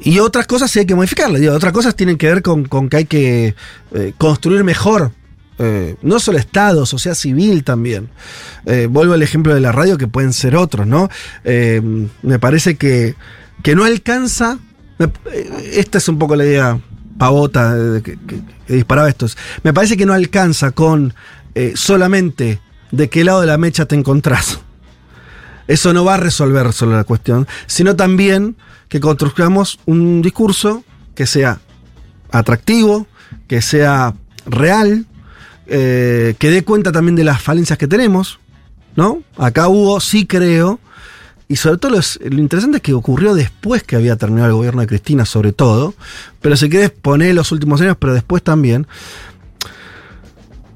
[0.00, 1.40] y otras cosas sí hay que modificarlas.
[1.42, 3.54] Otras cosas tienen que ver con, con que hay que
[3.94, 5.12] eh, construir mejor.
[5.58, 8.08] Eh, no solo Estado, sociedad civil también.
[8.66, 11.08] Eh, vuelvo al ejemplo de la radio, que pueden ser otros, ¿no?
[11.44, 11.80] Eh,
[12.22, 13.14] me parece que,
[13.62, 14.58] que no alcanza.
[15.72, 16.78] esta es un poco la idea
[17.18, 18.18] pavota que,
[18.68, 19.36] disparaba estos.
[19.62, 21.14] Me parece que no alcanza con
[21.74, 24.60] solamente de qué lado de la mecha te encontrás.
[25.68, 28.56] Eso no va a resolver solo la cuestión, sino también
[28.88, 31.60] que construyamos un discurso que sea
[32.30, 33.06] atractivo,
[33.48, 34.14] que sea
[34.46, 35.06] real,
[35.68, 38.38] eh, que dé cuenta también de las falencias que tenemos,
[38.96, 39.22] ¿no?
[39.36, 40.80] Acá hubo, sí creo,
[41.48, 44.54] y sobre todo lo, es- lo interesante es que ocurrió después que había terminado el
[44.56, 45.94] gobierno de Cristina, sobre todo,
[46.40, 48.86] pero si querés poner los últimos años, pero después también,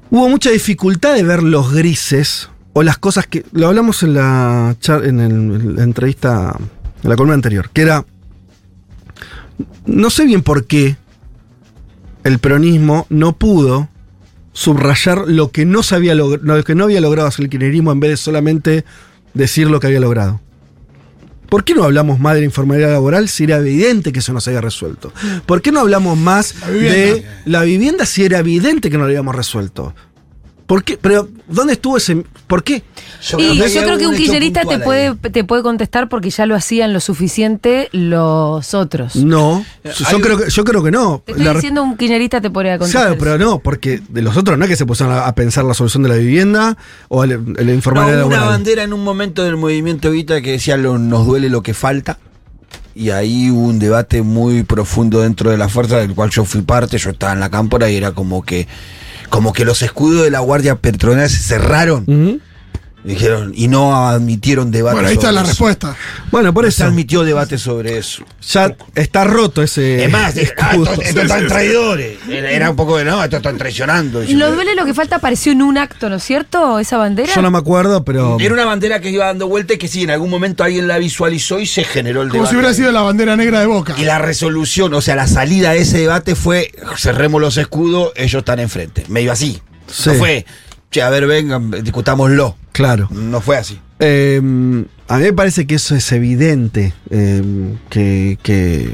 [0.09, 3.45] hubo mucha dificultad de ver los grises o las cosas que.
[3.51, 6.55] Lo hablamos en la, en la entrevista,
[7.03, 8.05] en la columna anterior, que era.
[9.85, 10.95] No sé bien por qué
[12.23, 13.89] el peronismo no pudo
[14.53, 18.11] subrayar lo que no, log- lo que no había logrado hacer el kirchnerismo en vez
[18.11, 18.85] de solamente
[19.33, 20.41] decir lo que había logrado.
[21.49, 24.39] ¿Por qué no hablamos más de la informalidad laboral si era evidente que eso no
[24.39, 25.11] se había resuelto?
[25.45, 29.07] ¿Por qué no hablamos más La de la vivienda si era evidente que no lo
[29.09, 29.93] habíamos resuelto?
[30.71, 30.97] ¿Por qué?
[30.97, 32.23] Pero, ¿dónde estuvo ese...?
[32.47, 32.81] ¿Por qué?
[33.37, 35.15] y hay yo creo que un kirchnerista te puede, ahí.
[35.15, 39.17] te puede contestar porque ya lo hacían lo suficiente los otros.
[39.17, 41.23] No, yo, creo que, yo creo que no.
[41.25, 43.07] Te estoy La diciendo un kirchnerista te podría contestar.
[43.07, 45.65] Claro, pero no, porque de los otros no es que se pusieron a, a pensar
[45.65, 46.77] la solución de la vivienda
[47.09, 50.51] o el, el No, informalidad hubo una bandera en un momento del movimiento Evita que
[50.53, 52.17] decía lo- nos duele lo que falta.
[52.95, 56.61] Y ahí hubo un debate muy profundo dentro de la fuerza del cual yo fui
[56.61, 58.69] parte, yo estaba en la cámpora y era como que
[59.31, 62.41] como que los escudos de la Guardia Petrolera se cerraron.
[63.03, 65.49] Dijeron, y no admitieron debate Bueno, ahí está la eso.
[65.49, 65.95] respuesta.
[66.29, 68.23] Bueno, por No eso se admitió debate sobre eso.
[68.47, 70.91] ya está roto ese Es más, de- ah, escudo.
[70.91, 72.17] estos, estos están traidores.
[72.29, 74.23] Era, era un poco de, no, estos están traicionando.
[74.23, 76.77] Y lo duele lo que falta apareció en un acto, ¿no es cierto?
[76.77, 77.33] Esa bandera.
[77.33, 78.37] Yo no me acuerdo, pero...
[78.39, 80.99] Era una bandera que iba dando vuelta y que sí, en algún momento alguien la
[80.99, 82.51] visualizó y se generó el Como debate.
[82.51, 83.95] si hubiera sido la bandera negra de Boca.
[83.97, 88.41] Y la resolución, o sea, la salida de ese debate fue, cerremos los escudos, ellos
[88.41, 89.05] están enfrente.
[89.07, 89.59] Medio así.
[89.87, 90.09] Sí.
[90.09, 90.45] No fue,
[90.91, 92.57] che, a ver, vengan, discutámoslo.
[92.71, 93.07] Claro.
[93.11, 93.79] No fue así.
[93.99, 94.37] Eh,
[95.07, 97.43] a mí me parece que eso es evidente, eh,
[97.89, 98.89] que, que,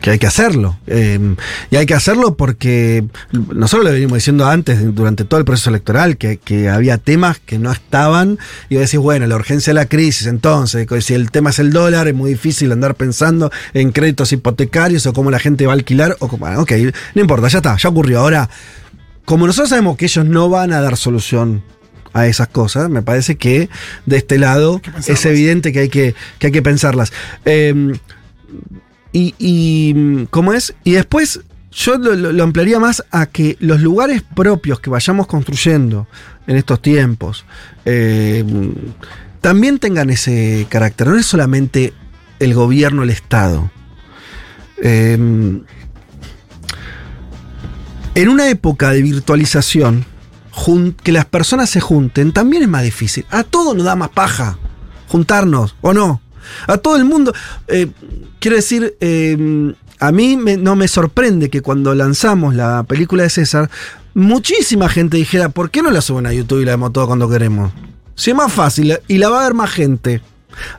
[0.00, 0.78] que hay que hacerlo.
[0.86, 1.34] Eh,
[1.70, 6.16] y hay que hacerlo porque nosotros lo venimos diciendo antes, durante todo el proceso electoral,
[6.16, 8.38] que, que había temas que no estaban.
[8.68, 12.08] Y decís, bueno, la urgencia de la crisis, entonces, si el tema es el dólar,
[12.08, 16.16] es muy difícil andar pensando en créditos hipotecarios o cómo la gente va a alquilar.
[16.20, 16.72] O cómo, ok,
[17.14, 18.20] no importa, ya está, ya ocurrió.
[18.20, 18.48] Ahora,
[19.24, 21.62] como nosotros sabemos que ellos no van a dar solución
[22.12, 22.88] a esas cosas.
[22.90, 23.68] Me parece que
[24.06, 27.12] de este lado es evidente que hay que, que, hay que pensarlas.
[27.44, 27.92] Eh,
[29.12, 30.74] y, y, ¿cómo es?
[30.84, 31.40] Y después
[31.72, 36.06] yo lo, lo- lo ampliaría más a que los lugares propios que vayamos construyendo
[36.46, 37.44] en estos tiempos
[37.84, 38.44] eh,
[39.40, 41.08] también tengan ese carácter.
[41.08, 41.92] No es solamente
[42.38, 43.70] el gobierno, el Estado.
[44.82, 45.18] Eh,
[48.14, 50.04] en una época de virtualización,
[51.02, 53.26] que las personas se junten también es más difícil.
[53.30, 54.56] A todos nos da más paja
[55.08, 56.20] juntarnos, ¿o no?
[56.68, 57.32] A todo el mundo.
[57.68, 57.88] eh,
[58.38, 63.30] quiero decir, eh, a mí me- no me sorprende que cuando lanzamos la película de
[63.30, 63.68] César,
[64.14, 67.28] muchísima gente dijera, ¿por qué no la suben a YouTube y la vemos todo cuando
[67.28, 67.72] queremos?
[68.14, 70.20] Si es más fácil y la va a ver más gente.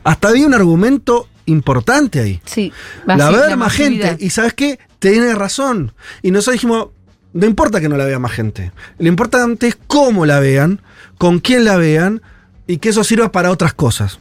[0.05, 2.39] Hasta había un argumento importante ahí.
[2.45, 2.71] Sí.
[3.05, 4.17] La va a ver más gente.
[4.19, 4.79] Y sabes qué?
[4.99, 5.91] Tiene razón.
[6.21, 6.88] Y nosotros dijimos,
[7.36, 8.71] no importa que no la vea más gente.
[8.97, 10.79] Lo importante es cómo la vean,
[11.17, 12.21] con quién la vean
[12.65, 14.19] y que eso sirva para otras cosas.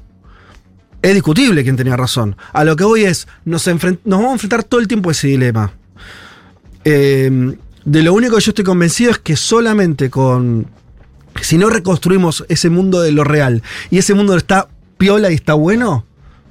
[1.01, 2.37] Es discutible quién tenía razón.
[2.53, 5.73] A lo que voy es, nos, vamos a enfrentar todo el tiempo a ese dilema.
[6.85, 10.67] Eh, de lo único que yo estoy convencido es que solamente con...
[11.41, 15.55] Si no reconstruimos ese mundo de lo real y ese mundo está piola y está
[15.55, 16.05] bueno,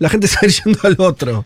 [0.03, 1.45] la gente se va a ir yendo al otro.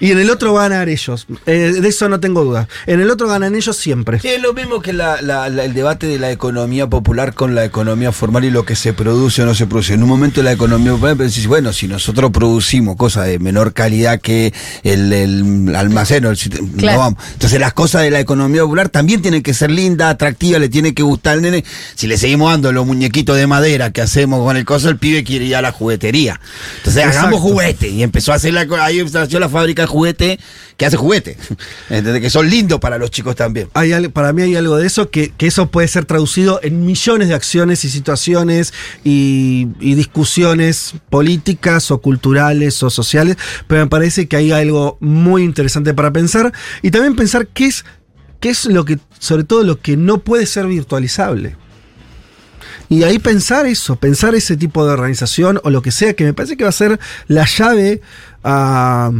[0.00, 1.26] Y en el otro van a ganar ellos.
[1.46, 2.68] Eh, de eso no tengo duda.
[2.86, 4.20] En el otro ganan ellos siempre.
[4.20, 7.54] Sí, es lo mismo que la- la- la- el debate de la economía popular con
[7.54, 9.94] la economía formal y lo que se produce o no se produce.
[9.94, 14.20] En un momento la economía popular decís, bueno, si nosotros producimos cosas de menor calidad
[14.20, 16.98] que el, el almacén, o el sit- no Claro.
[16.98, 17.24] vamos.
[17.32, 20.92] Entonces las cosas de la economía popular también tienen que ser lindas, atractivas, le tiene
[20.94, 21.64] que gustar al nene.
[21.94, 25.22] Si le seguimos dando los muñequitos de madera que hacemos con el coso, el pibe
[25.24, 26.40] quiere ir a la juguetería.
[26.78, 27.20] Entonces Exacto.
[27.20, 27.40] hagamos
[27.80, 30.38] Y empezó a hacer la, ahí nació la fábrica de juguete
[30.76, 31.36] que hace juguete.
[31.90, 33.68] Entendés que son lindos para los chicos también.
[33.74, 37.28] Hay, para mí hay algo de eso que, que eso puede ser traducido en millones
[37.28, 38.72] de acciones y situaciones
[39.04, 45.42] y, y discusiones políticas o culturales o sociales, pero me parece que hay algo muy
[45.42, 46.52] interesante para pensar
[46.82, 47.84] y también pensar qué es,
[48.40, 51.56] qué es lo que, sobre todo lo que no puede ser virtualizable.
[52.88, 56.34] Y ahí pensar eso, pensar ese tipo de organización o lo que sea, que me
[56.34, 58.00] parece que va a ser la llave
[58.44, 59.10] a,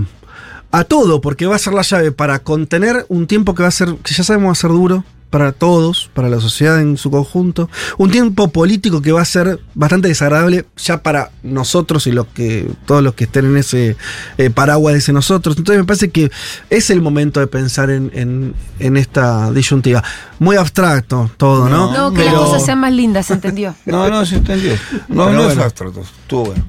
[0.71, 3.73] a todo, porque va a ser la llave para contener un tiempo que va a
[3.73, 7.11] ser, que ya sabemos va a ser duro para todos, para la sociedad en su
[7.11, 7.69] conjunto,
[7.99, 12.67] un tiempo político que va a ser bastante desagradable ya para nosotros y los que,
[12.87, 13.97] todos los que estén en ese
[14.39, 15.57] eh, paraguas de ese nosotros.
[15.59, 16.31] Entonces me parece que
[16.71, 20.03] es el momento de pensar en, en- en esta disyuntiva.
[20.39, 21.93] Muy abstracto todo, ¿no?
[21.93, 23.75] No, que las Pero- cosas sean más lindas, ¿entendió?
[23.87, 24.73] No, no, se entendió.
[25.09, 26.01] No, Pero no es abstracto.
[26.03, 26.65] Estuvo bueno.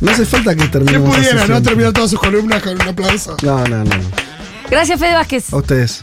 [0.00, 2.82] No hace falta que ¿Quién terminemos así pudiera no terminar todas sus columnas con un
[2.82, 3.36] aplauso?
[3.42, 3.90] No, no, no.
[4.70, 5.52] Gracias, Fede Vázquez.
[5.52, 6.02] A ustedes.